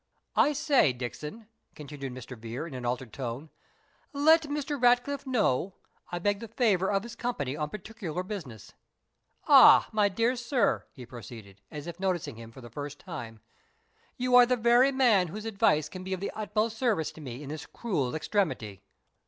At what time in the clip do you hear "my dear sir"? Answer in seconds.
9.91-10.87